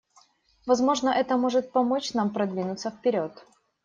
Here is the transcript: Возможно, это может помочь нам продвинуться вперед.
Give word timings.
Возможно, 0.65 1.09
это 1.11 1.37
может 1.37 1.71
помочь 1.71 2.13
нам 2.15 2.31
продвинуться 2.33 2.89
вперед. 2.89 3.45